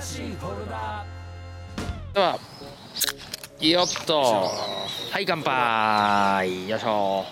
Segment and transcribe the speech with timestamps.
[0.00, 1.04] 新しいフォルダ
[2.14, 2.38] では
[3.60, 4.50] よっと。
[5.10, 6.68] はい乾杯。
[6.68, 7.24] よいしょ。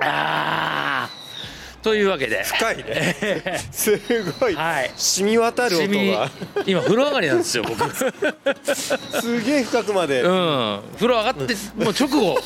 [0.00, 1.84] あー。
[1.84, 2.42] というわけで。
[2.44, 3.14] 深いね。
[3.70, 3.96] す
[4.40, 4.90] ごい、はい。
[4.96, 6.30] 染み渡る音染みが
[6.66, 7.78] 今風呂上がりなんですよ僕。
[7.94, 10.80] すげえ深くまで、うん。
[10.94, 12.40] 風呂上がってもう直後。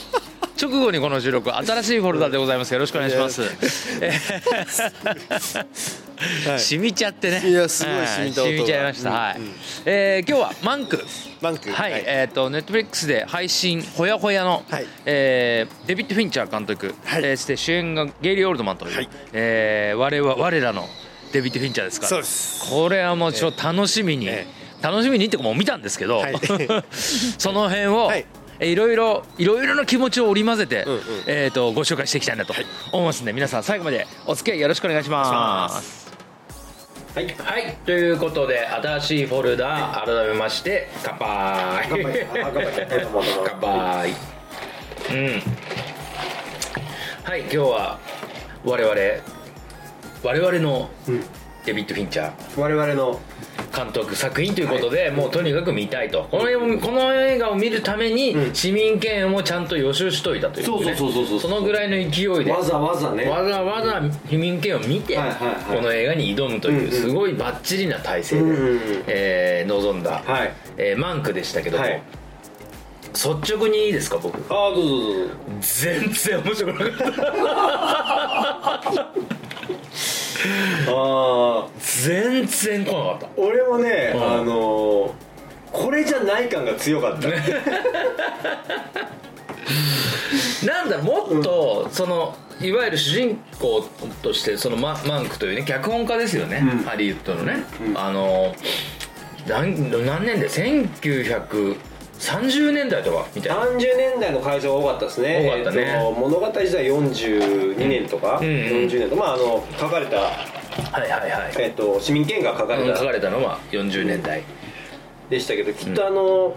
[0.61, 3.41] 直後にこの収録新しいフォルダでございますよろしくお願いします
[6.59, 7.48] 染みちゃってね。
[7.48, 9.41] いやすごいは染みた染みちゃいました、はい、
[9.84, 11.05] えー今日はマンク。
[11.41, 11.70] バンク。
[11.70, 14.87] はい、えっ、とネットフリックスで配信ほやほやの、はい。
[15.06, 17.25] えーデビッド・フィンチャー監督、はい。
[17.25, 19.09] えーそして主演がゲイリー・オールドマンという、はい。
[19.33, 20.87] えー我々我らの
[21.33, 22.11] デビッド・フィンチャーですから。
[22.11, 22.70] そうです。
[22.70, 24.47] これはもうちょっと楽しみに、え
[24.83, 26.34] 楽しみにってかもう見たんですけど、はい。
[26.92, 28.27] その辺を、はい。
[28.61, 30.87] えーいろいろいろいろな気持ちを織り交ぜて、
[31.27, 32.52] えー、とご紹介していきたいなと
[32.92, 36.00] 思いますんで皆さん最後までお付き合いよろしくお願いします。
[37.12, 41.89] はい、はい、ということで新しいフォルダ改めまして乾杯。
[41.89, 42.27] 乾杯。
[43.47, 44.11] 乾杯。
[45.11, 45.42] うん。
[47.25, 47.98] はい今日は
[48.64, 48.94] 我々
[50.22, 50.89] 我々の
[51.64, 52.61] デビッド・フィンチャー。
[52.61, 53.20] 我々の
[53.75, 56.27] 監督作品ということで、もうとにかく見たいと。
[56.31, 58.55] この映画をこの映画を見るためにうん。
[58.55, 63.29] 市民権をちゃんと予習しといたという、ね、そうそうそうそうそうそのぐらいの勢いでわざわざね。
[63.29, 65.39] わざわざ市民権を見て、はいはい
[65.71, 65.77] はい。
[65.79, 69.05] この映画に挑むという、すごいバッチリな体制で、うんうんうん。
[69.07, 70.53] えー臨んだ、はい。
[70.77, 72.03] えーマンクでしたけども、はい
[73.12, 74.36] 率直にいいですか僕。
[74.53, 75.34] ああどうぞどうぞ。
[75.61, 77.22] 全然面白くなかった。
[80.89, 80.94] あ
[81.67, 83.28] あ全然来なかった。
[83.36, 85.12] 俺もね、うんあのー
[85.72, 87.28] これじゃない感が強かった、
[90.67, 93.89] なんだもっと、そのいわゆる主人公
[94.20, 96.78] としてそのママンクというね脚本家ですよね、うん。
[96.83, 97.97] ハリウッドのね、うん。
[97.97, 98.52] あの
[99.46, 100.48] 何何年で？
[102.20, 103.64] 1930年代とかみたいな。
[103.64, 105.51] 30年代の会社が多かったですね。
[105.51, 105.83] 多かったね。
[105.86, 108.53] えーと物語自体42年とか、うんうん。
[108.53, 110.30] 40年とかまああの書かれた、は
[110.98, 112.98] いはいはい、えー、と市民権が書かれた。
[112.98, 114.42] 書かれたのは40年代、
[115.30, 116.55] でしたけどきっとあの、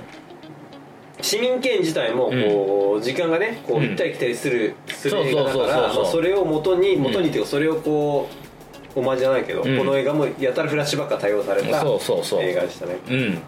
[1.22, 3.84] 市民権自体もこう、時間がねこううん。
[3.84, 8.28] 行ったり来たりする、する映画だからまあそれを元に元にっていうかそれをこ
[8.96, 9.78] うおまじゃないけど、うん。
[9.78, 12.42] この映画もやたらフラッシュバックが対応されたそうそうそう。
[12.42, 12.98] 映画でしたね。
[13.10, 13.42] うん。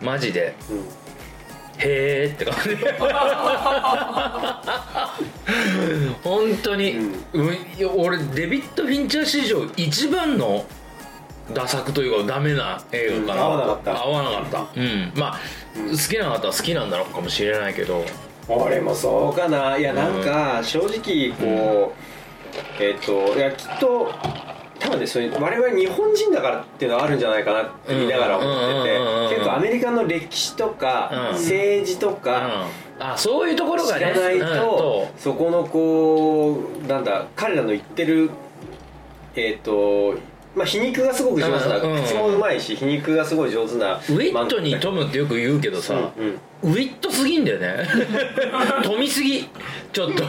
[0.00, 0.54] マジで。
[0.70, 1.05] うん
[1.78, 2.76] へーって感じ。
[6.22, 6.96] 本当に、
[7.32, 7.56] うん。
[7.96, 10.64] 俺デビッド・フィンチャー史上一番の
[11.52, 14.02] ダ作というかダメな映画かな、うん合わなかった。
[14.02, 14.44] 合わなかっ
[14.74, 14.80] た。
[14.80, 15.12] うん。
[15.14, 15.38] まあ、
[15.74, 18.04] 好きな方は好きなんだろうかもしれないけど。
[18.48, 19.76] 俺もそうかな。
[19.76, 21.92] いやなんか正直こ
[22.80, 24.12] う、えっ、といやきっと
[24.78, 28.46] 多分ねそれ我々日本人だからっていうのはあるんじゃないかなって見ながら思
[28.82, 28.90] って
[29.30, 31.32] て結構アメリカの歴史とか、うん。
[31.34, 32.16] 政治とうん。
[32.16, 32.66] か、
[32.98, 34.10] あそういうところ知がね。
[34.12, 38.30] らないうんと、そこのこうなんだ彼らの言ってる
[39.34, 40.14] えっ、と
[40.56, 46.72] まあ皮肉がすごく上手な、うん口もうまいし皮肉がすごい上手なウィットに富むってよく言うけどさ、うんうん。
[46.72, 47.86] ウィットすぎんだよね。
[48.82, 49.46] 富みすぎ。
[49.92, 50.24] ちょっと。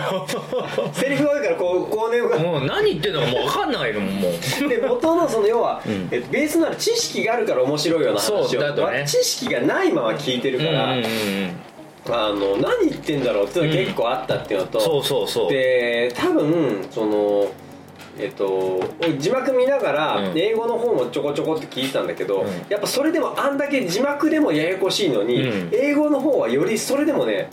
[0.92, 4.70] セリフが多いからこうこうねもう何言ってんのかもう分かんないのももう。
[4.70, 6.10] で元のその要は、うん。
[6.12, 8.98] えっとベースのある知識があるから面白いような話をそうだとね。
[8.98, 11.68] まあ知識がないまま聞いてるから、うんうんうんうん。
[12.10, 15.52] あの何言ってんだろうっていうのが結構あったっていうのと、そうそうそう。
[15.52, 17.48] で多分その
[18.20, 18.82] えっと
[19.20, 20.38] 字幕見ながらうん。
[20.38, 22.48] 英語の方もちょこちょこって聞いてたんだけど、うん。
[22.70, 25.70] やっぱそれでもあんだけ字幕でもややこしいのに、うん。
[25.72, 27.50] 英語の方はよりそれでもね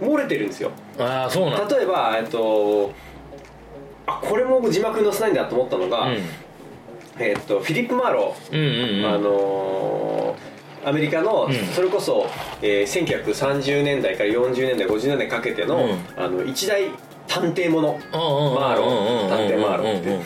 [0.00, 0.70] 漏れてるんですよ。
[0.98, 1.68] ああそうなん。
[1.68, 2.92] だ例えばえっと
[4.06, 6.18] あこれも字幕載せないんだと思ったのが、うん。
[7.18, 9.06] えっとフィリップ・マーロうんうんうん。
[9.06, 10.54] あのー
[10.86, 11.54] アメリカのうん。
[11.68, 12.26] それこそ、
[12.60, 16.22] えー1930年代から40年代50年代かけての,、うん。
[16.22, 16.82] あの一大
[17.28, 20.18] 探偵ものマーロー探偵マーローって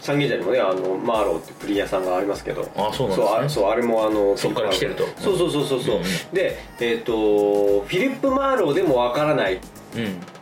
[0.00, 9.60] 三軒茶にもねあのマーローってプリン屋さんがありますけどあそうなんですねそうあそうあれもあのそっから来てるとそうそうそうそうそう、うんでえっ、とフィリップ・マーローでもわからないっ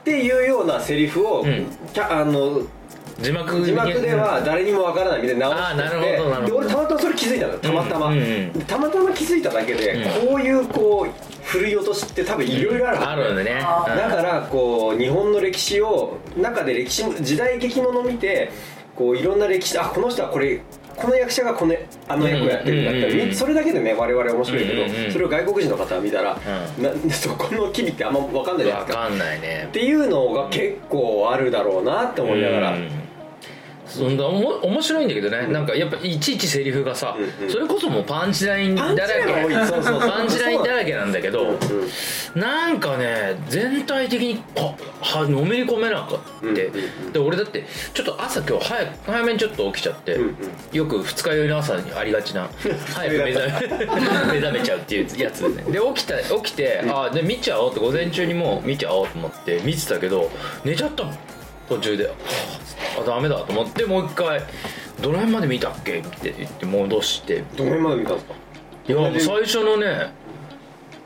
[0.03, 2.63] ていうようなセリフを、うんあの
[3.21, 8.23] 字幕字幕では誰にもわからないみたいな直してあなるほどなるほどで俺たまたまそれ気づいたのたまたま、うんう
[8.59, 13.37] んたまたま気づいただけで、こういうこう振るい落としって多分いろいろあるあるん。
[13.37, 18.51] でねだからこう日本の歴史を中で歴史時代劇ものを見て
[18.95, 20.63] こういろんな歴史あこの人はこれ
[20.97, 21.75] この役者がこの
[22.09, 25.13] あの役をやってるんだったら、それだけでね我々面白いけど、うんうんうん。
[25.13, 26.39] それを外国人の方が見たら、
[26.79, 29.03] うなそこの機微ってあんま分かんないじゃないですか。
[29.05, 29.65] 分かんないね。
[29.69, 33.00] っていうのが結構あるだろうなって思いながら、うんそん
[33.99, 39.67] なおも面白いんだけどね、なんかやっぱいちいちセリフがさ、うんうんそれこそもうパンチラインだらけパンチラインが多い。
[39.67, 40.11] そうそうそう。
[40.11, 41.59] パンチラインだらけなんだけど、うん
[42.35, 47.13] なんかね全体的にははのめり込めなかった、うんうんうん。
[47.13, 50.37] で俺だってちょっと朝今日早く早めにちょっと起きちゃって、ん
[50.73, 52.49] よく二日酔いの朝にありがちな
[52.95, 53.79] 早く目覚め
[54.41, 55.65] 目覚めちゃうっていうやつでね。
[55.71, 60.31] で起きた起きて、あで見ちゃおうって午前中にもう見ちゃおうと思って見てたけど
[60.65, 61.19] 寝ちゃったもん
[61.71, 62.15] 途中で、は
[62.99, 64.43] あ、あダメだと思ってもう一回
[65.01, 67.45] 「どの辺まで見たっけ?」って言って戻して。
[67.57, 68.35] どの辺まで見たんですか？
[68.89, 70.13] いやもう最初のね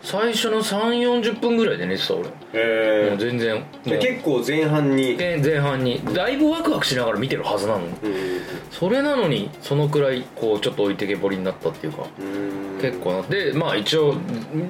[0.03, 2.25] 最初の3 4 0分ぐらいで寝てた俺。
[2.25, 3.91] もえう全然もう。
[3.91, 5.17] で結構前半に？
[5.17, 6.01] で前半に。
[6.13, 7.81] だいぶワクワクしながら見てるはずなの。
[7.81, 8.41] にうん。
[8.71, 12.05] それなのにそのくらいこうちょっと置いてけぼりになったっていうか。
[12.19, 12.81] うん。
[12.81, 13.23] 結構な。
[13.23, 14.15] でまあ一応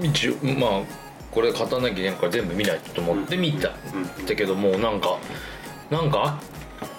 [0.03, 0.71] 一応まあ
[1.33, 3.71] これ語らなきゃいけないから全部見ないと思って見た。
[4.19, 4.27] うん。
[4.27, 5.19] だけどもうなんか
[5.91, 6.39] なんか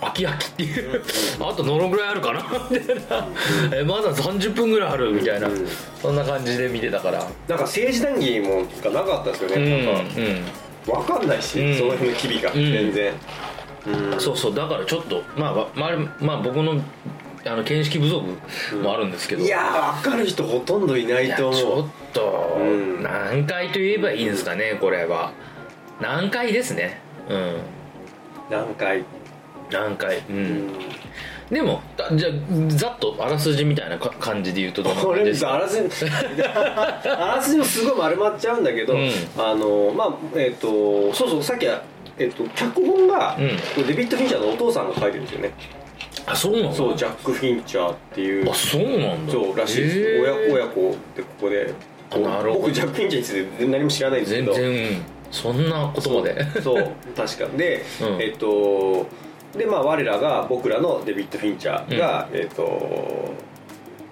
[0.01, 1.01] 飽き飽きっていう。
[1.39, 2.43] あとどのぐらいあるかな？
[2.69, 3.27] みたいな。
[3.73, 5.47] えまだ30分ぐらいあるみたいな。
[5.47, 5.67] うん。
[6.01, 7.19] そんな感じで見てたから。
[7.19, 10.01] なんか政治談義もがなかったですようんね、なんか。
[10.01, 11.03] うん。
[11.05, 11.77] 分かんないし、うん。
[11.77, 12.55] その辺の機微がうん。
[12.55, 13.13] 全然、
[13.87, 14.19] うん。
[14.19, 16.81] そうそうだからちょっとまあわまあまあ僕の
[17.45, 18.23] あの見識不足
[18.77, 21.61] もあるんですけど、いやー分かる人ほとんどいないと思う。
[21.61, 23.03] ちょっとうん。
[23.03, 25.31] 難解と言えばいいんですかねこれは。
[26.01, 26.99] 難解ですね。
[27.29, 27.57] うん
[28.49, 29.03] 何回？
[29.71, 30.43] 難解ううん。
[30.67, 30.71] ん
[31.49, 32.31] でもだじゃあ
[32.69, 35.53] ざっとあらすじみたいなか感じで言うとどんなこれ感じですか？
[35.53, 35.75] あらす
[36.35, 39.09] じ あらすじもすごい丸まっちゃうんだけど、うん。
[39.37, 41.81] あのまあえっ、とそうそうさっきは
[42.17, 43.85] えっと、脚本が、うん。
[43.87, 45.51] デビッド・フィンチャーのお父さんが書いてるんですよね。
[46.25, 46.73] あそうなの？
[46.73, 48.49] そうジャック・フィンチャーっていう。
[48.49, 49.33] あそうなんだ。
[49.33, 50.21] そうらしいです、へー。
[50.49, 50.81] 親親子
[51.15, 51.73] でここで。
[52.11, 52.53] あなるほど。
[52.61, 54.53] 僕ジャック・フィンチャーについて何も知らないんですけど。
[54.53, 55.01] 全然
[55.31, 56.45] そんなことまで？
[56.61, 57.45] そう確か。
[57.57, 58.21] で、うん。
[58.21, 59.05] えっと
[59.57, 63.33] でまあ我らが僕らのデビッド・フィンチャーが、えっと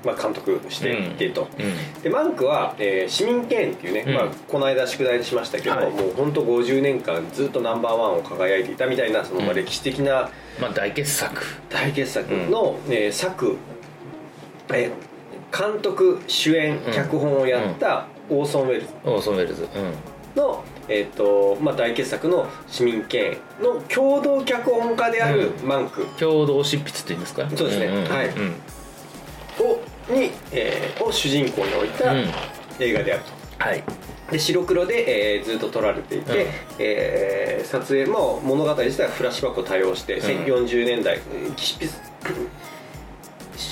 [0.05, 2.01] まあ、監督していてと、うん。
[2.01, 4.13] でマンクは、えー市民権っていうね、うん。
[4.15, 5.89] まあ、この間宿題にしましたけど、はい。
[5.91, 9.55] もう本当50年間ずっとナンバーワンを輝いていたみたいなその、まあうん。
[9.57, 11.41] 歴史的なまあ大傑作。
[11.69, 13.57] 大傑作の、えー作、
[14.73, 14.91] えー
[15.55, 16.93] 監督主演うん。
[16.93, 18.87] 脚本をやったオーソン・ウェルズ。
[19.05, 19.63] オーソンウェルズ。
[19.63, 19.69] うん
[20.35, 26.05] の、えーとまあ、大傑作の「市民ケーン」の共同脚本家であるうマンク。
[26.19, 27.47] 共同執筆っていうんですか？
[27.55, 27.87] そうですね。
[27.87, 28.09] んんん。
[28.09, 28.27] はい。
[28.27, 28.55] うん
[29.59, 29.79] を
[30.11, 32.25] に、えーを主人公に置いたうん。
[32.79, 33.63] 映画であると。
[33.65, 33.83] はい。
[34.31, 36.47] で白黒で、えーずっと撮られていて、うん。
[36.79, 40.19] えー撮影も物語自体はフラッシュバックを多用して、ん。
[40.19, 41.19] 1040年代
[41.55, 41.91] 執筆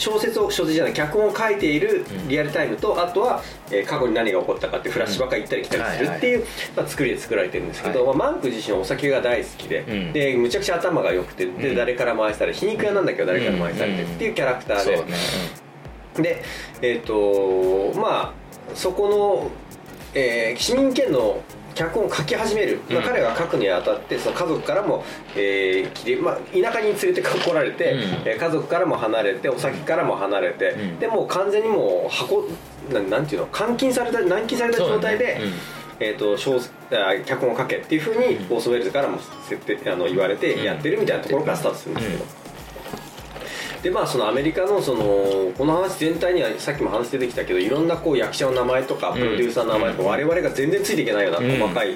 [0.02, 2.28] 小説を小説じゃない脚本を書いているうん。
[2.28, 6.46] リアルタイムと、あとは、えー過去に何が起こったかってフラッシュバックが行ったり来たりするっていう、
[6.76, 8.18] まあ、作りで作られてるんですけど、はい。
[8.18, 10.14] まあ、マンク自身はお酒が大好きで,、うん。
[10.14, 11.76] でむちゃくちゃ頭が良くてでうん。
[11.76, 14.98] 誰からも愛され皮肉屋なんだけど誰からも愛されてっていうキャラクターで。
[14.98, 15.04] ね。
[16.18, 16.44] で
[16.82, 18.34] えっ、とまあ
[18.76, 19.52] そこの、
[20.14, 21.42] えー市民権の
[21.74, 25.04] 脚本を書き始める、まあうん彼が書くにあたってその家族からも、
[25.36, 28.00] えーまあ、田舎に連れて こられて、うん。
[28.26, 31.00] えー家族からも離れてお酒からも離れて、うん。
[31.00, 32.46] でもう完全にもう箱
[32.92, 33.48] なんなんていうの？
[33.68, 35.40] 監禁された軟禁された状態で、
[36.00, 36.60] えー、と小
[36.92, 42.26] あ脚本を書けっていうふうにオーソウェルズからも設定あの言われてやってるみたいなところからスタートするんですけど、
[43.84, 49.14] でまあそのアメリカのそのこの話全体にはさっきも話出てきたけどいろんなこう役者の名前とかん。
[49.14, 51.60] プロデューサーの名前とか我々が全然ついていけないようなうん。
[51.60, 51.96] 細かい、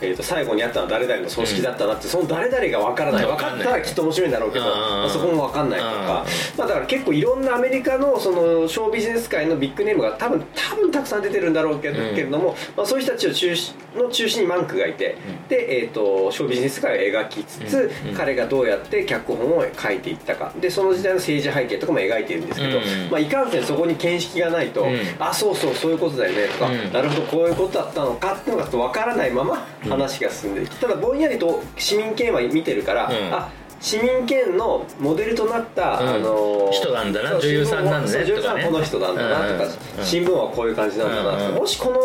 [0.00, 3.24] えー、と最後にあったのは誰々の葬式だったなって、その誰々が分からない。
[3.24, 3.30] うん。
[3.30, 4.70] 分かったらきっと面白いんだろうけど、うん。
[4.70, 6.58] まあそこも分かんないとか、うん。
[6.58, 15.16] まあ、だから結構いろんなアメリカのそのショービジネス界のビッグネームが多分多分たくさん出てるんだろうけれども、まあ、そういう人たちを中心の中心にマンクがいて、
[15.48, 18.14] で、えー、とショービジネス界を描きつつ、うん。
[18.14, 20.52] 彼がどうやって脚本を書いていったか。
[20.60, 23.10] でその時代の政治背景とかも描いているんですけど、うん。
[23.10, 24.98] まあ、いかんせんそこに見識がないと、うん。
[25.18, 26.92] あそうそうそういうことだよねとか、うん。
[26.92, 33.34] なるほどこういうことだったのかっていうのが分からないまま話が進んでいく、ただぼんやりと市民権は見てるから、うん。
[33.34, 36.08] あ市民権のモデルとなった、うん。
[36.08, 39.60] あの人なんだな女優さんなんだね女優さんはこの人なんだなとか、うん。
[39.60, 40.04] うん。
[40.04, 41.50] 新聞はこういう感じなんだなとか、うん。
[41.50, 42.00] うんもしこの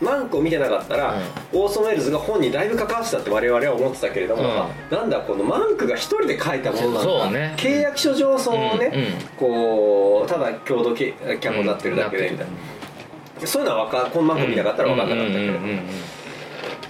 [0.00, 1.14] マンクを見てなかったら、
[1.52, 4.48] オーソン・ウェルズが本にだいぶ関わってたって我々は思ってたけれども、うん。
[4.48, 7.38] あなんだこのマンクが一人で書いたものなんだ。
[7.38, 7.54] ね。
[7.58, 9.00] 契約書上そのね、うん。
[9.02, 9.06] うん。
[9.36, 12.30] こうただ共同け脚本になってるだけで。
[12.30, 12.46] みたい
[13.42, 15.80] な、そういうのはわかこのマンク見なかったら分かんなかったけど、うんうんうんうん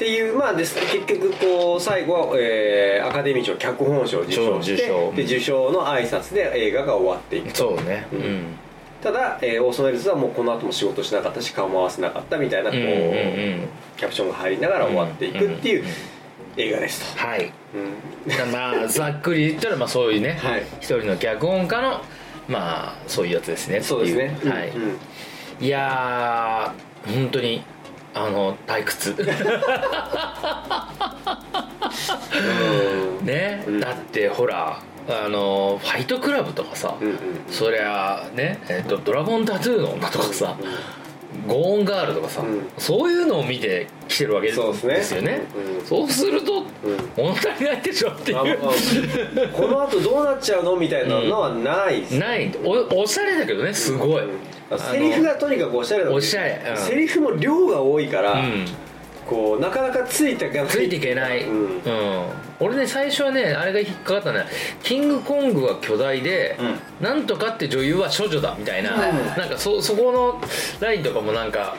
[0.01, 0.77] っていうまあです。
[0.77, 5.13] 結局こう最後は、えーアカデミー賞脚本賞を受賞して受賞。
[5.13, 7.55] で受賞の挨拶で映画が終わっていく。
[7.55, 8.07] そうね。
[8.11, 8.23] ううん。
[8.23, 8.43] ん
[9.03, 12.81] ただ、えーオーソン・ウェルズはもうこの後も仕事しなかったし顔も合わせなかったみたいなこう、
[13.99, 15.85] キャプションが入りながら終わっていくっていう
[16.57, 17.53] 映画ですとはい。
[17.75, 18.53] うん。
[18.53, 20.63] まあざっくり言ったらまあそういうね、はい。
[20.81, 22.01] 一人の脚本家の
[22.49, 24.35] まあそういうやつですねそうですね。
[24.51, 24.97] はい、うんうん。
[25.61, 27.63] いやー本当に
[28.15, 29.15] あの退屈。
[33.21, 33.27] うん。
[33.27, 33.81] ね、うん。
[33.81, 37.17] だってほらあのファイトクラブとかさ、うんうん
[37.49, 40.57] そりゃね、えっとドラゴンタトゥーの女とかさ、
[41.47, 42.69] ゴーンガールとかさ、うん。
[42.79, 44.53] そういうのを見てきてるわけで
[45.03, 45.43] すよね。
[45.57, 46.67] うんそうすると、ん。
[47.17, 48.39] 物足りないでしょっていう。
[48.39, 48.45] ああ
[49.53, 52.53] この後どうなっちゃうのみたいなのはないですない。
[52.65, 54.23] おおしゃれだけどねすごい、
[54.79, 56.77] セリフがとにかくおしゃれだおしゃれうん。
[56.77, 58.67] セリフも量が多いから、うん。
[59.29, 61.79] こうなかなかついていかないついていけない、ううん。
[61.79, 61.81] ん
[62.59, 64.45] 俺ね最初はねあれが引っかかったね
[64.83, 66.59] キングコングは巨大で、
[67.01, 69.27] なんとかって女優は処女だみたいな、うん。
[69.37, 70.41] なんかそそこの
[70.81, 71.77] ラインとかもなんか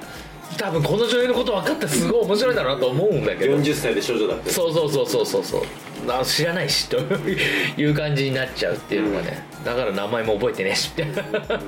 [0.57, 3.55] 多分この女優のこと分かってすごい面白いだろうなと思うんだけど。
[3.57, 5.61] 40歳で少女だってそうそうそうそうそうそう。
[6.07, 6.97] あ知らないしと
[7.77, 11.61] いう感じになっちゃうっていうのがね、だから名前も覚えてねえしみたいな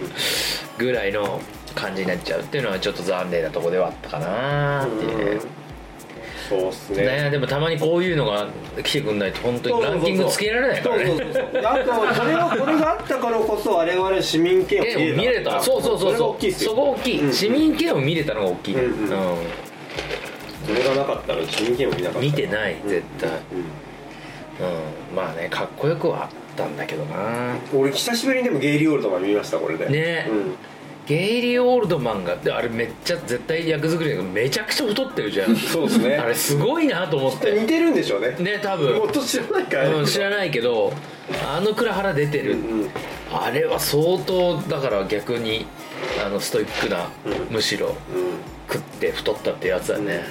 [0.78, 1.40] ぐらいの
[1.76, 5.42] 感じになっちゃうっていうのはちょっと残念なとこではあったかなっていうね、
[6.50, 7.06] そうっすね。
[7.06, 8.48] ねでもたまにこういうのが
[8.84, 11.06] 来てくんないと本当にランキングつけられないからね。
[11.06, 11.50] そうそうそう。
[11.52, 15.62] そうあとそれをこれがあったからこそ我々市民権を え見れた。
[15.62, 16.52] そうそうそうそう。
[16.52, 19.08] そこ大きい、うん市民権を見れたのが大きい、うんうん。
[20.68, 22.20] それがなかったら市民権を見なかった。
[22.20, 23.30] 見てない絶対。
[23.30, 23.38] うん。
[24.60, 24.70] う
[25.14, 27.56] ん、まあねかっこよくはあったんだけどな。
[27.74, 29.88] 俺久しぶりにでもゲイリー・オールドマン見ましたこれで。
[29.90, 30.28] ね。
[30.30, 30.56] うん
[31.06, 35.56] ゲイリー・オールドマンがであれめっちゃ絶対役作りだけどめちゃくちゃ太ってるじゃん。
[35.56, 36.16] そうですね。
[36.16, 37.52] あれすごいなと思って。
[37.52, 38.36] 似てるんでしょうね。
[38.40, 40.94] ね多分、もっと知らないからねうん、知らないけど
[41.54, 42.90] あのくらい腹出てる、うんうん。
[43.34, 45.66] あれは相当だから逆に
[46.26, 47.10] あのストイックな、
[47.50, 47.96] むしろ
[48.72, 50.24] 食って太ったってやつだね、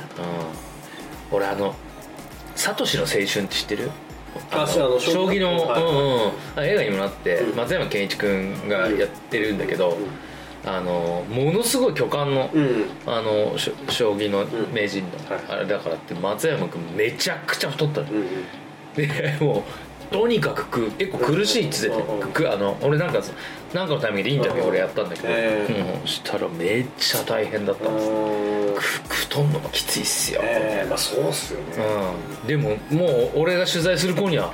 [1.30, 1.36] うん。
[1.36, 1.74] 俺あの
[2.54, 3.90] サトシの青春って知ってる？
[4.50, 5.82] のあの将棋の、はい。
[5.82, 7.56] うんうんあ映画にもなって、うん。
[7.56, 9.98] 松山ケンイチ君がやってるんだけど、
[10.64, 12.50] あのものすごい巨漢の、
[13.06, 15.44] あの将棋の名人の、はい。
[15.48, 18.02] あれだからって松山君めちゃくちゃ太った
[18.94, 19.62] でもう
[20.12, 23.20] とにかく結構苦しいっつっててあの俺なんか
[23.72, 26.06] なんかのタイミングでインタビュー俺やったんだけど、えうん。
[26.06, 29.02] したらめっちゃ大変だったんです。
[29.08, 30.88] 太んのもきついっすよ、ええ。
[30.88, 31.66] まあそうっすよね。
[32.42, 34.52] うん、でももう俺が取材する子には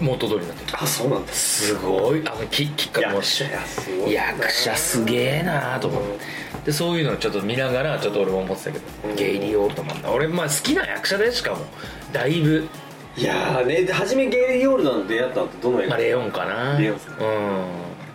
[0.00, 0.78] 元通りになってる。
[0.82, 2.22] あそうなんですすごい。
[2.26, 3.14] あのききっかけも。
[3.14, 4.06] 役者やすごい。
[4.06, 6.18] な役者すげえなと思って。
[6.66, 9.16] でそういうのをちょっと見ながらちょっと俺も思ってたけど、うん。
[9.16, 10.10] ゲイリー・オールドマンだ。
[10.10, 11.64] 俺まあ好きな役者でしかも
[12.12, 12.68] だいぶ、
[13.16, 16.78] いやーねで初めゲイリー・オールドと出会ったのってどの映画まあ、レオンかな。
[16.78, 17.64] レオンですうん。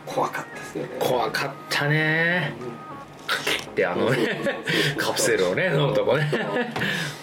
[0.06, 0.89] 怖かったですよね。
[1.00, 2.54] 怖かったね
[3.75, 4.39] であのね
[4.98, 6.29] カプセルをね飲むとこね。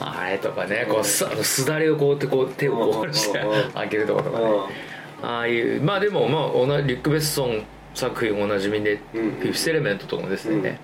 [0.01, 3.41] あれとかねこうすあのすだれをこうやってこう手をこうして
[3.75, 4.45] 開けるとことかね。
[4.45, 10.79] うああいうまあでもまあ同じリュック・ベッソン作品おなじみで「うんフィフス・エレメント」とかもですね、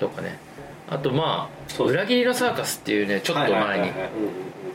[0.00, 0.38] とかね。
[0.88, 3.92] あとまあ「そう裏切りのサーカス」っていうねちょっと前に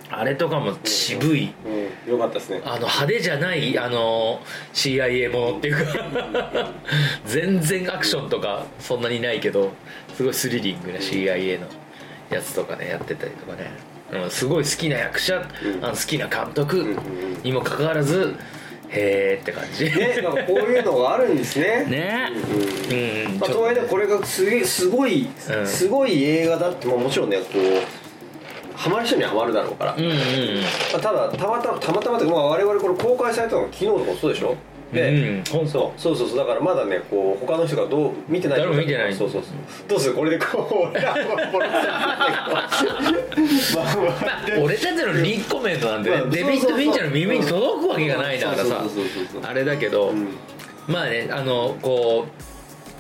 [0.10, 1.54] あれとかも渋い。
[1.66, 1.72] うん。
[1.72, 1.80] うん。
[1.84, 2.62] うんよかったですね。
[2.66, 4.40] あの派手じゃないあの
[4.74, 6.72] CIA ものっていうか。
[7.26, 9.72] 全然アクションとかそんなにないけど
[10.16, 11.68] すごいスリリングな CIA の
[12.30, 13.72] やつとかねやってたりとかね、
[14.12, 15.86] うん、すごい好きな役者、うん。
[15.86, 16.96] あの好きな監督
[17.44, 18.36] にもかかわらず
[18.90, 19.86] へーって感じ。
[19.86, 21.86] ねなんかこういうのがあるんですね。
[21.90, 22.30] ね。
[22.90, 25.68] うんうん、まあ、とはいえねこれがすすごい、うん。
[25.68, 27.99] すごい映画だって、まあ、もちろんねこう
[28.80, 30.16] ハマる人にはハマるだろうから、うんうんうん。
[30.16, 30.20] ま
[30.98, 34.56] あ、ただたまたまたまたまというか、まあ、我々これ公開されたのが昨日とかそうでしょ？
[34.94, 36.38] で、うんそうそうそうそう。
[36.38, 39.14] だからまだねこう他の人がどう見てない誰も見てない。
[39.14, 39.54] そうそうそう。
[39.88, 40.16] どうする？
[40.16, 41.14] これでこう俺ら
[44.64, 49.42] 俺たちのリーコメントなんでねまあデビッド・フィンチャーの耳に届くわけがないんだからさそうそうそうそう。
[49.44, 50.30] あれだけど、うん。
[50.88, 52.32] まあねあのこう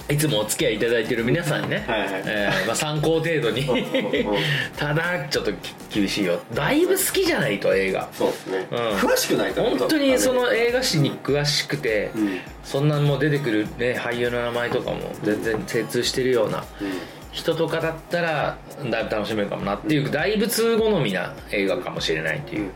[0.09, 2.23] いつもお付き合いいただいてる皆さんにね、はいはい。
[2.25, 3.61] えーまあ、参考程度に。
[3.61, 4.39] うんうん
[4.77, 6.39] ただちょっとき厳しいよ。
[6.53, 8.07] だいぶ好きじゃないと映画。
[8.13, 8.77] そうですね、うん。
[8.77, 12.39] 詳しくないと本当にその映画史に詳しくて、うん。
[12.63, 16.63] そんなもう出てくる、ね、俳優の名前とかも全然精通してるような
[17.31, 18.57] 人とかだったら
[18.89, 22.73] だいぶ楽しめるかもなっていう大仏好みな映画かもしれないっていう、うんうん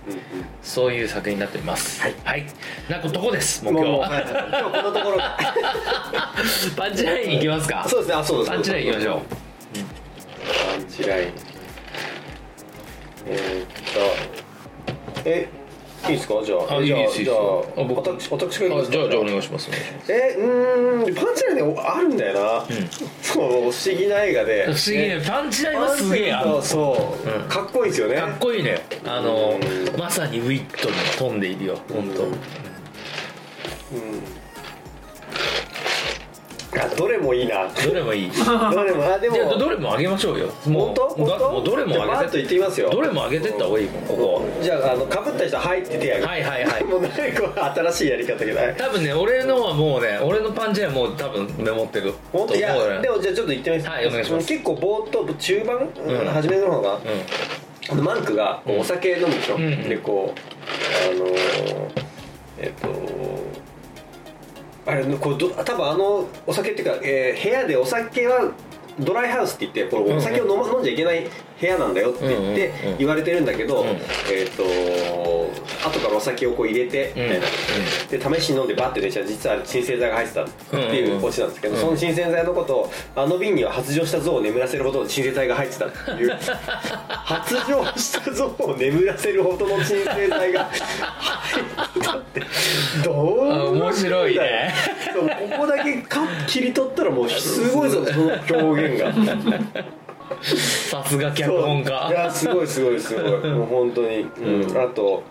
[0.62, 2.02] そういう作品になっております。
[2.02, 2.46] はい、はい、
[2.90, 4.32] なことこですもううん今日は、はいはい。
[4.32, 5.18] 今日このところ。
[6.78, 7.86] パンチラインいきますか。
[7.86, 8.16] そうですね。
[8.16, 8.52] あそうです。
[8.52, 9.20] パンチラインいきましょう。
[10.78, 11.34] パンチライン。
[13.26, 15.50] えー、っとえ
[16.10, 16.42] いいですか？
[16.44, 16.78] じゃあ。
[16.78, 17.00] あいいじゃあ
[17.78, 18.90] ああ僕私私がいきますか？
[18.90, 19.70] あじゃあじゃあお願いします。
[20.10, 22.66] えうーんパンチラインねあるんだよな、
[23.22, 24.66] その不思議な映画で。
[24.66, 25.22] 不思議ね。
[25.26, 27.48] パンチラインはすげえあるそう、うん。
[27.48, 28.16] かっこいいですよね。
[28.16, 28.82] かっこいいね。
[29.06, 30.00] あのうん。
[30.00, 32.24] まさにウィットに富んでいるよ本当。
[32.24, 32.34] うん
[36.80, 37.68] あどれもいいな。
[37.70, 38.32] どれもいい。
[38.32, 39.36] どれもあでも。
[39.36, 40.48] じゃあどれもあげましょうよ。
[40.66, 41.08] 本当？
[41.10, 41.40] 本当？
[41.40, 42.38] だもうどれもあげて。
[42.38, 42.90] 言ってみますよ。
[42.90, 44.42] どれもあげてった方がいいもんここ。
[44.62, 46.28] じゃああのかぶった人は入って手挙げて。
[46.28, 46.84] はいはいはい。
[46.90, 47.16] もう何こ
[47.56, 48.60] れ新しいやり方けど。
[48.78, 52.56] 多分ね俺のはもうね俺のパンチラインもう多分メモってる本当？
[52.56, 53.90] いやでもじゃあちょっと言ってみます。
[53.90, 54.48] はいお願いします。
[54.48, 56.28] 結構冒頭中盤、うん。
[56.28, 57.00] 初めの方が
[57.96, 61.34] マンクがお酒飲むでしょ、うんでこうあのー
[62.60, 62.88] えっと
[64.86, 68.52] あれこうど多分あのお酒っていうか、えー部屋でお酒は
[69.00, 71.28] ドライハウスって言ってこれお酒を飲,、ま飲んじゃいけない
[71.64, 73.88] 部屋なんだよって言って言われてるんだけど、うん。
[73.88, 74.64] えっ、と
[75.88, 81.80] 後からお酒をこう入れてみたいな、で試しに飲んでバッて出ちゃう実は鎮静剤が入ってたっていうオチなんですけど、うん。
[81.80, 86.34] その鎮静剤のことをあの瓶には発情した像を眠らせるほどの鎮静剤が入ってたっていう。
[87.24, 92.42] 発情した像を眠らせるほどの鎮静剤が入ってたって。
[93.06, 94.74] どうあ面白いね。
[95.14, 100.03] ここだけか切り取ったらもうすごいぞその表現が。
[100.44, 102.10] さすが脚本家。
[102.10, 103.24] いやすごいすごいすごい。
[103.52, 105.24] もう本当に、うん、あと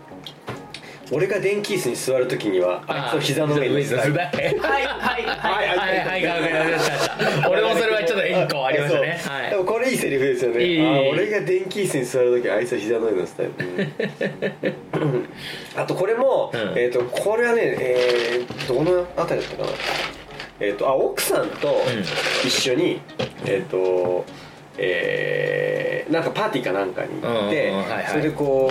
[1.10, 4.00] 俺が電気椅子に座るときにはあいつの膝の上に座る。
[4.00, 5.26] はいはいはい。
[5.26, 6.06] はいはい。
[6.06, 7.12] はいはい
[7.50, 10.82] 俺もそれはちょっと一個ありまいはい、はい、でもこれいいセリフですよね。
[10.82, 13.26] あ俺が電気椅子に座るはいはあいつい膝の上いはい、
[15.76, 19.68] あとこれも、えっ、とこれはねえい、どのあたりだったかな。
[20.60, 21.82] えっ、とあ奥さんと
[22.44, 23.00] 一緒に、
[23.44, 24.24] えっ、と
[24.78, 28.06] えーなんかパーティーかなんかに行って、うんうんはいはい。
[28.08, 28.70] それでこ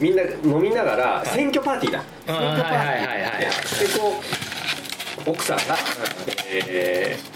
[0.00, 3.92] うみんな飲みながら選挙パーティーだ、選挙パーティー。
[3.92, 4.14] でこ
[5.26, 5.76] う奥さんが、
[6.54, 7.34] えー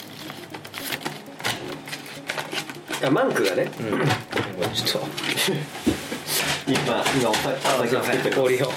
[3.06, 4.00] あマンクがね、うん。
[4.74, 5.02] ちょっ
[6.66, 8.32] 今今お酒とすいません。
[8.34, 8.72] 氷を。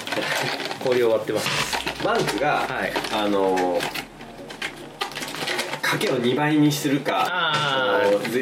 [0.84, 2.04] 氷終わってます。
[2.04, 2.92] マンクが、はい。
[3.12, 3.80] あの
[5.82, 7.26] 賭けを2倍にするか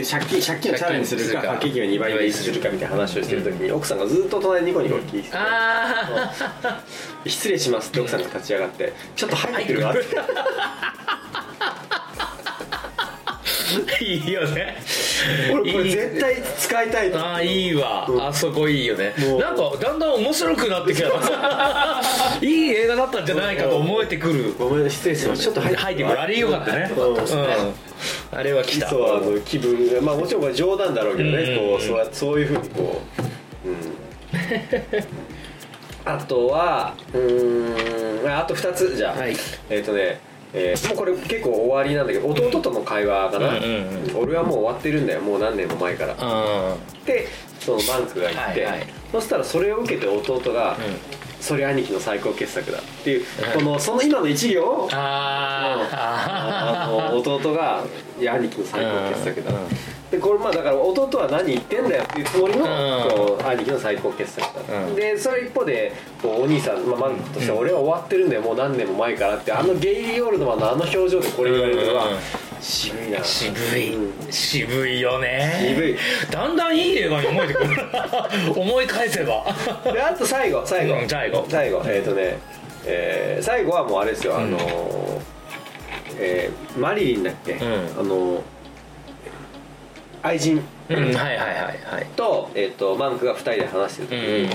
[0.05, 1.83] 借金借金をチャレンジするか借金。
[1.83, 6.43] を2倍にするかみたいな話をしてる時に奥さんがずっと隣にニコニコ聞いててあ
[7.27, 10.05] 失礼しますって奥さんが立ち上がってちょっと入ってるわって。
[10.19, 10.27] あ
[14.01, 14.31] い。
[14.31, 14.77] いよね。
[15.53, 18.23] 俺これ絶対使いたいとああいいわ、うん。
[18.23, 19.15] あそこいいよね。
[19.39, 21.09] なんかだんだん面白くなってきた。
[22.41, 24.55] いい映画だったんじゃないかと思えてくる。
[24.59, 26.21] ごめん失礼しますちょっと入ってくる。
[26.21, 26.89] あれよかったね。
[26.89, 27.75] よかったですねうん
[28.33, 28.89] あれは来た。
[28.89, 33.01] そうあの気分まあもちろんこれ冗談だろうけどね、うんこうそうやそういうふうにこ
[33.65, 33.77] う、うん、
[36.13, 39.37] あとはうーんああと2つじゃあ、はい。
[39.69, 40.21] えっ、とね
[40.53, 43.53] えーもうこれ結構終わりなんだけど弟との会話かな、
[44.17, 45.21] 俺はもう終わってるんだよ。
[45.21, 46.15] もう何年も前から。
[46.15, 47.29] うんで
[47.61, 48.69] そのマンクが言って、
[49.13, 50.77] そしたらそれを受けて弟が、
[51.41, 53.57] それ兄貴の最高傑作だっていう、はい。
[53.57, 57.85] このその今の一行をああの弟が
[58.21, 59.53] 「いや兄貴の最高傑作だ」
[60.11, 63.11] でこれまあだから弟は何言ってんだよっていうつもりの、うん。
[63.11, 64.95] こう兄貴の最高傑作だ、うん。
[64.95, 73.11] でそれ一方でこうお兄さん、まあ、マンクとしては俺は終わってるんだよもう何年も前からってあのゲイリー・オールドマンのあの表情でこれ言われるのは、うん渋い。
[73.11, 75.75] な渋い、うん渋いよね。
[75.75, 75.97] 渋い。
[76.31, 77.77] だんだんいい映画に思えてくる。
[78.55, 79.45] 思い返せば。
[79.93, 81.47] であと最後最後、うん最後。
[81.49, 81.83] 最後。
[81.87, 82.39] えっ、とね、
[82.87, 85.21] えー最後はもうあれですよ、あのー
[86.19, 87.57] えーマリリンだっけ、ん。
[87.63, 87.63] あ
[88.03, 88.41] のー
[90.23, 90.63] 愛人。
[90.89, 92.07] うんはいはいはいはい。
[92.17, 94.49] と,、えー、とマンクが2人で話してる時に、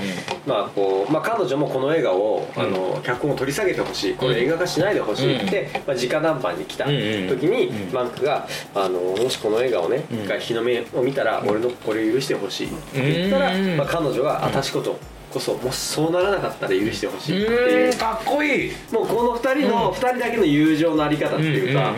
[0.46, 4.14] まあこうまあ、彼女もこの映画を、あの脚本を取り下げてほしい。
[4.14, 10.24] これ映画化しないでほしいって、まあ、直談判に来た時に、マンクがあの「もしこの映画をね、うん。
[10.24, 13.76] 一回日の目を見たら俺のこれを許してほしい」って言ったら、うん。
[13.78, 14.98] まあ、彼女が「あ確かと
[15.32, 17.96] こそもしそうならなかったら許してほしい」ってういう。
[17.96, 21.94] かっこいいもうこの2人の、うん二人だけの友情のあり方っていうか。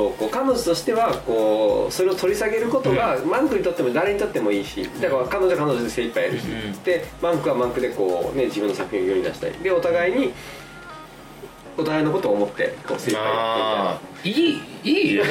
[0.00, 6.82] んんそうこう彼女としてはこうそれを取り下げることが、マンクにとっても誰にとってもいいしだから彼女は彼女で精一杯やるし、うん。
[6.82, 10.32] でマンクはマンクでこう、ね、自分の作品を世に出したいでお互いに
[11.76, 15.22] お互いのことを思ってこう精一杯やあーいいいい映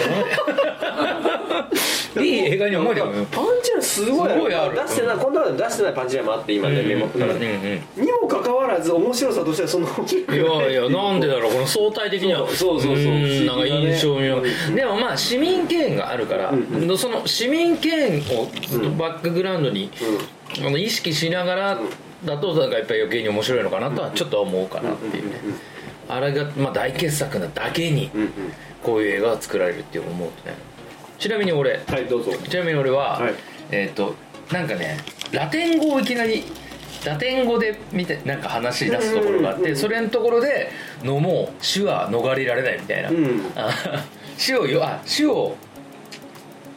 [2.16, 3.12] 画 いい映画に思えてパン
[3.64, 4.76] チラインすごいすごいある。
[4.76, 7.54] 出してない、こんなの出してないパンチラインもあって今ね、メモの中で、うん
[7.98, 12.40] うんにもかかわらず面白さとしてはそんな面白くいないやいやなんでだろうこの相対的には。
[12.50, 12.96] そうそうそう。
[12.96, 19.90] そうーんなんか印象味をうんでもまあ市民権があるから、うんその市民権をうんバックグラウンドに、
[20.66, 21.80] あの意識しながら
[22.26, 25.40] だとなんかやっぱり余計に面白いのかなとはちょっと思うかなっていうね
[26.12, 28.12] あれがまあ大傑作なだけに
[28.84, 30.56] こういう映画が作られるっていう思うとね。
[31.18, 32.32] ちなみに俺はいどうぞ。
[32.50, 33.34] ちなみに俺は、はい。
[33.72, 34.16] えっ、と
[34.52, 34.98] なんかね
[35.32, 36.44] ラテン語をいきなり
[37.06, 40.70] ラテン語で見てなんか話し出すところがあって、うんうんうんそれのところで
[41.04, 43.70] のもう死は逃れられないみたいな、うんあ
[44.38, 45.56] 死をよあ死を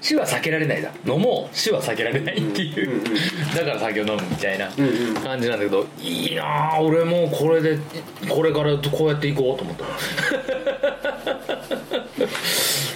[0.05, 0.91] 死は避けられないだ。
[1.07, 3.15] 飲もう死は避けられないっていう、うんうんうん。
[3.55, 4.69] だから酒を飲むみたいな
[5.23, 7.79] 感じなんだけどいいなあ俺もうこれで
[8.29, 9.85] これからこうやっていこうと思った。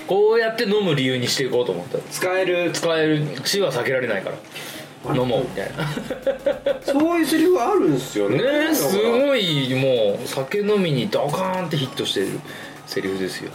[0.07, 1.99] こうやって飲む理由にしていこうと思った。
[2.11, 2.71] 使える。
[2.73, 3.23] 使える。
[3.42, 5.14] 死は避けられないから。
[5.14, 5.88] 飲もうみたいな。
[6.85, 8.37] そういうセリフがあるんですよね。
[8.37, 12.40] ねえすごいもう酒飲みにドカーンってヒットしてる
[12.87, 13.51] セリフですよ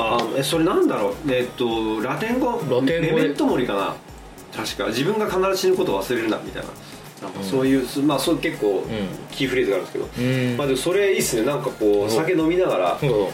[0.00, 1.32] あえそれなんだろう。
[1.32, 2.52] えっとラテン語？
[2.52, 2.82] ラテン語？
[2.82, 3.94] でメメントモリかな。
[4.56, 4.86] 確か。
[4.88, 6.68] 自分が必ず死ぬことを忘れるなみたいな。
[7.22, 8.84] なんかそういう、すまあそう結構
[9.32, 10.56] キーフレーズがあるんですけど、うん。
[10.56, 11.42] まあでもそれいいっすね。
[11.44, 12.98] なんかこう酒飲みながら。
[13.00, 13.28] そう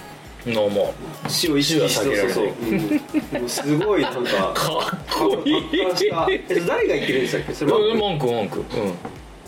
[0.47, 0.93] 飲も
[1.27, 1.31] う。
[1.31, 2.35] 死を意識して死は避けられない。
[2.35, 3.41] そうそう。
[3.41, 3.49] うん。
[3.49, 5.63] すごいなんか かっこいい。
[5.91, 6.55] 達観した。
[6.55, 7.55] え誰が言ってるんでしたっけ？
[7.55, 7.79] それは。
[7.79, 8.65] うんマンクマンクうん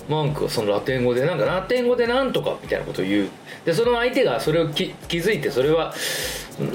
[0.09, 3.29] マンクはそのラテン語でなんかラテン語でなんとかみたいなことを言う。
[3.65, 5.93] でその相手がそれをき気づいてそれは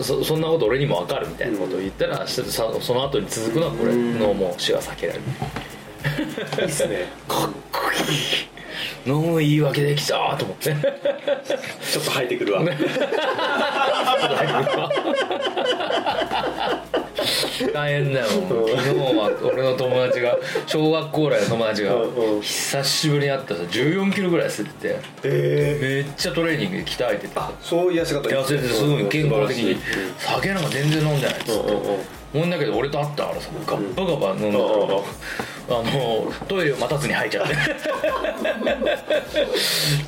[0.02, 2.44] そそんなこと俺にも分かるみたいなことを言ったら、さ
[2.82, 5.26] その後に続くのはこれうんのもう死は避けられる。
[6.60, 7.06] いいっすね。
[7.28, 9.12] かっこいい。
[9.12, 10.76] 飲む言い訳できたと思って。
[11.92, 12.62] ちょっと入ってくるわ
[17.68, 18.26] 大変だよ。
[18.28, 21.96] 昨日は俺の友達が小学校来の友達が
[22.42, 29.78] 久しぶりに会ったさ1 4キロぐらい痩せててえめっちゃトレーニングで鍛えててあそういう痩せ方痩せててすごい健康的に。
[30.18, 32.22] 酒なんか全然飲んでないっつって。
[32.34, 37.56] うんだけど俺と会ったからさガッバガバ飲んだからあのトイレを待たずに吐いちゃって。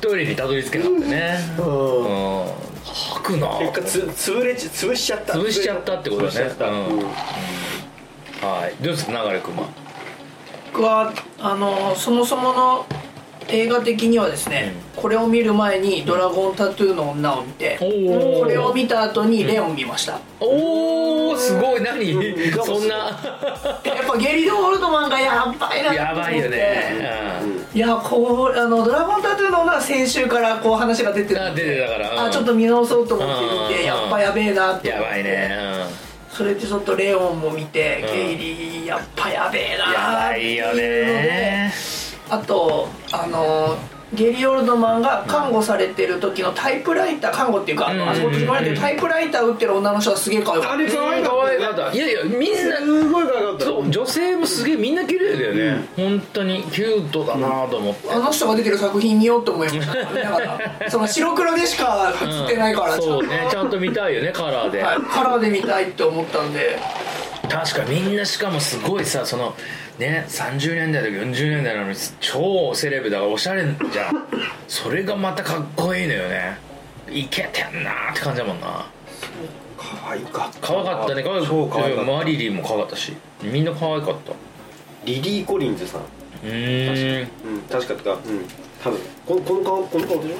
[0.00, 1.38] トイレにたどり着けなかったね。
[1.58, 2.44] うん。
[2.46, 3.48] うん吐くな。
[3.58, 5.32] 結果つ潰れち潰しちゃった。
[5.34, 6.32] 潰しちゃったってことだね。
[6.32, 6.68] 潰しちゃった。
[6.68, 6.74] うん。
[6.76, 7.04] うん。
[7.04, 8.82] はい。
[8.82, 9.66] どうですか流れくんは？
[10.72, 12.86] 僕はあのそもそもの
[13.48, 18.40] 映画的にはですね、これを見る前に「ドラゴンタトゥーの女」を見て、おー。
[18.40, 21.82] これを見た後に「レオン」見ました、おおすごい。
[21.82, 22.12] 何？
[22.12, 22.64] うん。
[22.64, 22.96] そんな。
[22.96, 25.96] やっぱゲリド・オールドマンがやばいなと思って。
[25.96, 27.33] やばいよね
[27.74, 31.50] いやこうあの「ドラゴンタトゥーの女」は先週からこう話が出てる。
[31.50, 32.10] んで出てたから。
[32.10, 32.28] うん。
[32.28, 33.68] あちょっと見直そうと思って見うん。
[33.80, 34.88] てやっぱやべえなって。
[34.88, 35.50] やばいね。
[36.30, 38.14] それでちょっとレオンも見て、うん。
[38.14, 41.22] ゲイリーやっぱやべえうんやなばいよっていうので。
[41.22, 41.74] ね
[42.30, 43.76] あとあの
[44.14, 50.72] ゲリー・オールドマンが看護されてる時のタイプライター看護っていうかあそこ閉じ込められてるタイプライター打ってる女の人はすげえ可愛かった。
[50.72, 51.92] あれ可愛か可愛かった。
[51.92, 59.92] いやいやみんなすごい可愛かったそう女性もすげえみんな綺麗だよね、本当にキュートだなと思って、あの人が出てる作品見ようと思いまし
[60.82, 66.78] た その白黒でしか映ってないから、そうねちゃんと見たいよねカラーで、はい、カラーで見たいって思ったんで。
[67.48, 69.54] 確かみんなしかもすごいさその
[69.98, 74.26] ね30年代とか40年代なのに超セレブだからおしゃれじゃん。
[74.68, 76.58] それがまたかっこいいのよね。
[77.10, 78.86] いけてんなーって感じだもんな。
[79.76, 80.66] 可愛かった。
[80.66, 81.22] 可愛かったね。
[81.22, 82.02] 可愛かった。
[82.02, 83.12] マリリンも可愛かったし。
[83.42, 84.32] みんな可愛かった。
[85.04, 86.00] リリー・コリンズさん。
[86.00, 87.28] うーん。
[87.46, 88.46] うん確かとかうん。
[88.82, 90.36] 多分ここの顔この顔でしょ？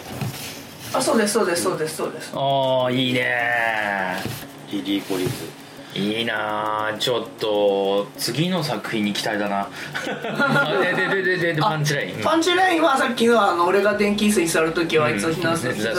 [0.98, 2.32] あそうですそうですそうですそうです。
[2.34, 3.26] ああいいね
[4.70, 5.32] リリー・コリンズ
[5.94, 9.68] いいなーちょっと次の作品に期待だな。
[10.83, 12.16] ででででででパンチライン。
[12.22, 15.35] パンチラインはさっきのあの俺が電気椅子に座る時はあいつをうん。
[15.35, 15.94] ひな膝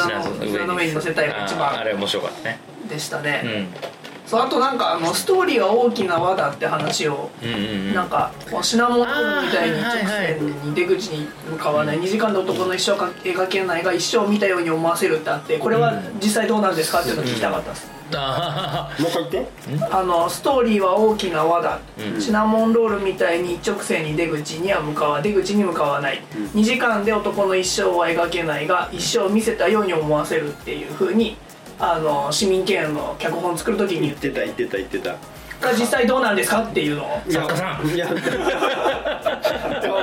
[0.65, 2.60] の上に乗せたいがあれ面白かったね。
[2.89, 3.94] でしたね、うん
[4.25, 7.57] そうあとなんかあのストーリーが大きな輪だって話をうんうんう
[7.91, 7.93] ん。
[7.93, 19.43] なんかこうシナモンロールみたいに直線に出口に向かわない2時間で男の一生か描けないが一生見たように思わせるってあってこれは実際どうなんですかっていうのを聞きたかったです、あもう一回言
[19.77, 19.85] って。
[19.91, 22.21] あのストーリーは大きな輪だ、うん。
[22.21, 31.38] シナモンロールみたいに一直線に出口には向かわ出口に向かわない、2時間で男の一生は描けないが一生見せたように思わせるっていうふうに
[31.79, 34.07] あの市民権の脚本を作る時に。
[34.07, 35.15] 言ってた言ってた言ってた。
[35.61, 37.21] が実際どうなんですかっていうのを。
[37.29, 37.88] 作家さん。
[37.88, 38.07] いや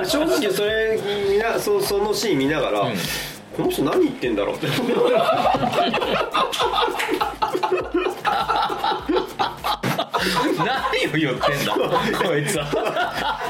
[0.05, 2.93] 正直それ見なそそのシーン見ながら、ん。
[3.57, 4.67] この人何言ってんだろうって。
[10.65, 11.73] 何を言ってんだ
[12.19, 13.41] こいつは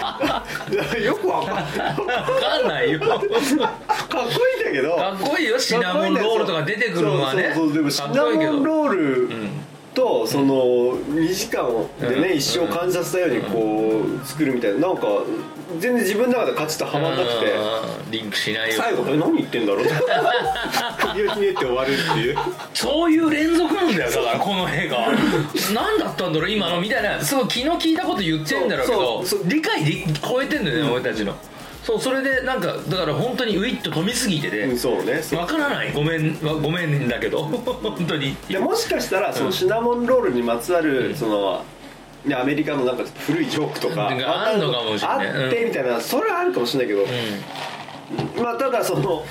[1.04, 3.00] よくわかんない分かんないよ。
[3.00, 4.96] かっこいいんだけど。
[4.96, 7.52] かっこいいよシナモンロールとか出てくるのはね。
[7.54, 7.74] そうそうそう。
[7.74, 9.50] でもシかナモンロールうん
[9.94, 11.68] とその2時間
[12.00, 14.88] でね、一生感じさせたようにこう作るみたいな。
[14.88, 15.07] なんか
[15.78, 17.52] 全然自分の中で勝ちとはまんなくて。
[17.52, 18.76] うんリンクしないよ。
[18.76, 19.85] 最後え何言ってんだろう？
[19.85, 19.94] って
[21.00, 22.37] 首をひねって終わるっていう。
[22.74, 24.98] そういう連続なんだよだからこの映画
[25.72, 27.18] 何だったんだろう今のみたいな。
[27.22, 31.35] すごい気の利いたこと言ってんだろうけど理解で超えてんだよね、俺たちの
[31.83, 35.21] そうそれでなんかだから本当にウィッと飛びすぎてて、うんそうね。
[35.37, 35.92] わからない。
[35.92, 37.45] ごめんわごめんだけど。
[37.45, 38.37] 本当に。
[38.49, 41.64] でもしかしたらそのシナモンロールにまつわるその
[42.25, 44.25] ねアメリカのなんか古いジョークとかうん。
[44.25, 45.29] あんのかもしれない。
[45.29, 49.25] あってみたいなそれはあるかもしれないけどまあただその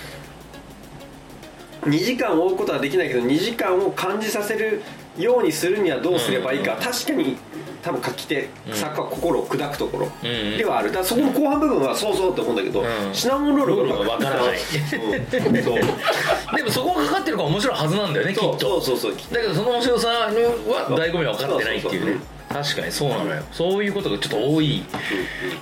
[1.84, 4.82] 2時間を追うことはできないけど2時間を感じさせる
[5.18, 7.38] ようにするにはどうすればいいか、確かに
[7.82, 10.90] 多分書き手作家は心を砕くところうんではある。
[10.90, 12.86] だからそこの後半部分はそうそうって思うんだけど、ん。
[13.14, 14.58] シナモンロールがわからない。
[14.58, 15.64] うん。
[15.64, 15.80] そう。
[16.56, 18.82] でもそこがかかってるから面白いはずなんだよねきっそうと。
[18.82, 19.34] そうそうそう。
[19.34, 22.22] だけどその面白さは醍醐味は分かってないっていうね。
[22.50, 23.44] 確かにそうなのよ。
[23.52, 24.84] そういうことがちょっと多い。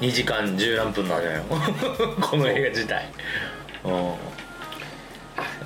[0.01, 1.43] 2時間十何分なのよ。
[2.21, 3.09] この映画自体。
[3.85, 3.89] う。
[3.89, 4.13] ん。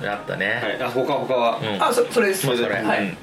[0.06, 1.82] あったね、はい、あ他他は、うん。
[1.82, 2.46] あそそれです。
[2.46, 3.18] まあそれ、はい、うん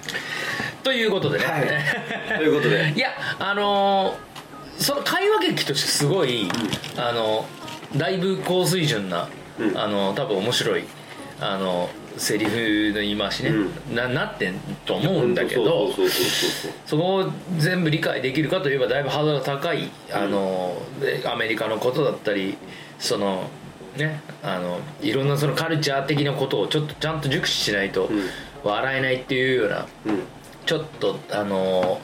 [0.84, 2.38] ということでね、はい。
[2.38, 2.94] ということで。
[2.96, 4.32] いやあのー
[4.80, 6.50] その会話劇としてすごい、
[6.98, 7.46] あの
[7.96, 9.78] だいぶ高水準な、うん。
[9.78, 10.86] あの多分面白い
[11.39, 15.89] あのセリフの言い回しね、うななってんと思うんだけど
[16.88, 22.58] そこを全部理解できるかといえばだいぶハードルが高いあの、でアメリカのことだったり
[22.98, 23.50] その
[23.98, 28.30] ねあのいろんなそのカルチャー的なことをちょっとちゃんと熟知しないとうん。
[28.63, 30.24] 笑えないっていうようなうん
[30.65, 32.00] ちょっとあの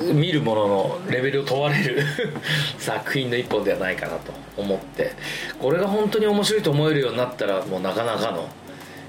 [0.00, 2.02] 見るもののレベルを問われる
[2.78, 5.12] 作品の一本ではないかなと思って
[5.58, 8.48] これが本当に面白いと思えるようになったらもうなかなかの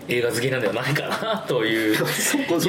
[0.10, 1.96] 映画好きなんではないかなという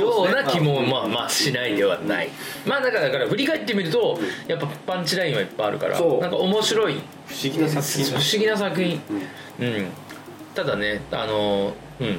[0.01, 2.31] ような気もまあまあしないではない。
[2.67, 6.95] まあだからだから振り返ってみるとやっぱパンチラインはいっぱいあるからなんか面白い
[7.27, 9.01] 不思議な作品不思議な作品。
[9.61, 9.87] うん、
[10.55, 12.19] ただねあのうん。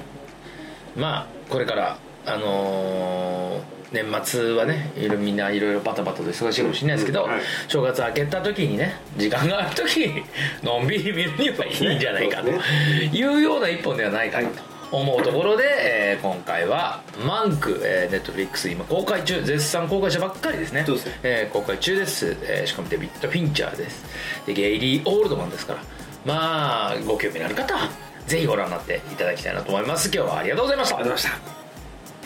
[0.96, 7.42] まあこれからあのー年末はねいみんないろいろバタバタと忙しいかもしれないですけど、うんはい。
[7.68, 10.24] 正月明けた時にね時間がある時に
[10.62, 20.84] のんびり見るにはいいんじゃないかというような一本ではないかなと思うところで、えー今回は「マンク」えー、ネットフリックス今公開中絶賛公開したばっかりですね。
[20.84, 24.06] でえー公開中です、えーしかもデビッド・フィンチャーです。
[24.46, 25.80] でゲイリー・オールドマンですから。
[26.26, 27.90] まあご興味のある方は
[28.28, 30.12] ぜひご覧になっていただきたいなと思います。
[30.14, 30.98] 今日はありがとうございました。
[30.98, 31.59] ありがとうございました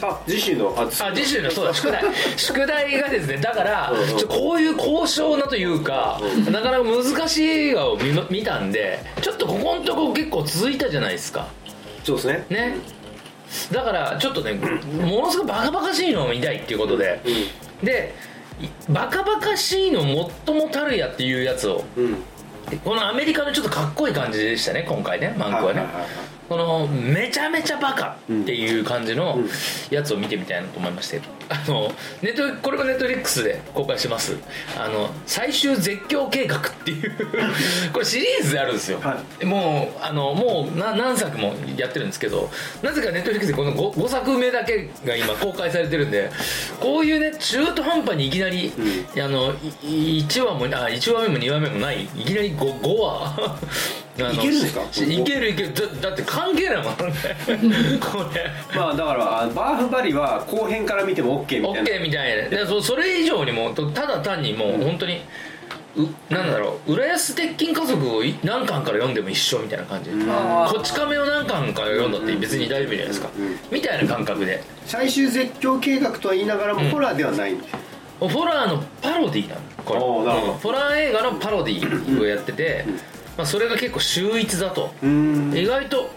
[0.09, 2.03] あ次週のああ次週のそうだ宿題。
[2.37, 4.17] 宿題がですねだからうんうん。
[4.17, 6.19] ちょこういう高尚なというか
[6.51, 11.47] なかなか難しい映画を見ま見たんでちょっとここのとこ結構続いたじゃないですか。
[12.03, 12.45] そうですね。
[12.49, 12.75] ね。
[13.71, 17.21] だからちょっとねものすごくバカバカしいのを見たいっていうことで。
[17.83, 18.13] で
[18.61, 20.01] いバカバカしいの
[20.45, 21.83] 最もたるやっていうやつを。
[21.97, 22.17] うん。
[22.83, 29.39] このアメリカのちょっとかっこいい感じでしたね今回ねマンクはね、はいはいはいはいこのめちゃめちゃバカっていう感じの
[29.89, 31.19] やつを見てみたいなと思いまして。
[31.49, 34.37] あのネットこれがネットフリックスで公開してます。
[34.77, 37.11] あの最終絶叫計画っていう
[37.93, 42.49] これシリーズであるんですよ、はもうあのもうな何作もやってるんですけど
[42.81, 46.29] なぜかネットフリックスでこの 5, 5作目だけが今公開されてるんで
[46.79, 48.71] こういうね中途半端にいきなり、
[49.17, 53.57] あの1話もあ1話目も2話目もないいきなり 5, 5話。
[54.15, 54.81] いけるんですか？
[55.03, 55.73] いけるいける。
[55.73, 57.97] だだって関係ないもんね。
[57.99, 58.51] これ。
[58.75, 61.91] まあだからあバーフバリは後編から見ても OK みたいな。
[61.91, 62.49] OK みたいな。
[62.49, 65.21] でそそれ以上にもうただ単にもう本当に
[65.95, 70.09] うなんだろう浦安鉄筋家族をい何巻から読んでも一緒みたいな感じ。
[70.09, 73.29] でこち亀を何巻から読んだって別に大丈夫じゃないですか。
[73.71, 74.63] みたいな感覚で。
[74.85, 77.67] 最終絶叫計画とは言いながらもホラーではないんで。
[77.67, 77.79] すよ
[78.19, 79.61] ホラーのパロディなの。
[79.85, 79.99] これ。
[79.99, 82.85] ホラー映画のパロディをやってて、
[83.37, 84.93] まあ、それが結構秀逸だと。
[85.03, 85.57] うーん。
[85.57, 86.09] 意外と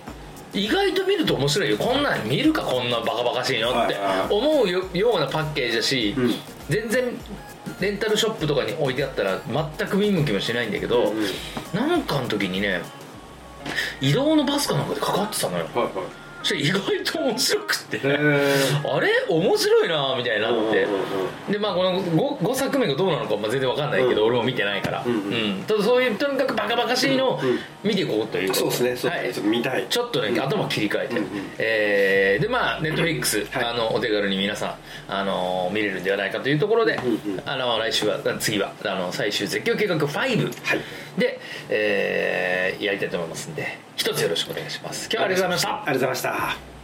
[0.53, 1.77] 意外と見ると面白いよ。
[1.77, 3.97] こんなん見るかこんなバカバカしいのって
[4.31, 6.35] 思うよようなパッケージだし、うん。
[6.69, 7.05] 全然
[7.81, 9.41] レンタルショップとかに置いてあったら
[9.79, 11.27] 全く見向きもしないんだけど、うん。
[11.79, 12.81] なんかの時にね
[14.01, 15.67] 移動のバスかなんかでかかってたのよ。
[15.75, 24.29] はいはいそしたら意外と面白くって、あれ面白いなみたいになって、うんうんうんでまあこの 5, 5作目がどうなのかまあ全然わかんないけど、うん。
[24.31, 25.17] 俺も見てないから、うんう
[25.61, 25.65] ん。
[25.65, 27.59] ただそういうとにかくバカバカしいのをうん。
[27.85, 28.55] 見ていこうという。
[28.55, 29.43] そうですねそうはいですね。
[29.43, 29.87] ちょっと見たい。
[29.89, 31.29] ちょっとね、頭切り替えて、うんうん。
[31.59, 33.65] えーでまあネットフリックス、はい。
[33.65, 34.75] あのお手軽に皆さん、
[35.09, 40.37] あの見れるんではないかというところで、うんうんあの来週は次はあの最終絶叫計画5はい
[41.19, 45.09] で、えーやりたいと思いますんで一つよろしくお願いします。
[45.11, 45.69] 今日はありがとうございました。
[45.69, 46.76] ありがとうございました。